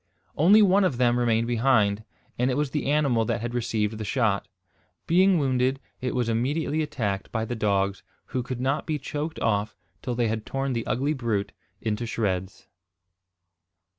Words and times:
Only 0.35 0.63
one 0.63 0.83
of 0.83 0.97
them 0.97 1.19
remained 1.19 1.45
behind, 1.45 2.03
and 2.39 2.49
it 2.49 2.57
was 2.57 2.71
the 2.71 2.89
animal 2.91 3.23
that 3.25 3.41
had 3.41 3.53
received 3.53 3.99
the 3.99 4.03
shot. 4.03 4.47
Being 5.05 5.37
wounded, 5.37 5.79
it 6.01 6.15
was 6.15 6.27
immediately 6.27 6.81
attacked 6.81 7.31
by 7.31 7.45
the 7.45 7.55
dogs, 7.55 8.01
who 8.33 8.41
could 8.41 8.59
not 8.59 8.87
be 8.87 8.97
choked 8.97 9.39
off 9.41 9.75
till 10.01 10.15
they 10.15 10.27
had 10.27 10.43
torn 10.43 10.73
the 10.73 10.87
ugly 10.87 11.13
brute 11.13 11.51
into 11.81 12.07
shreds. 12.07 12.65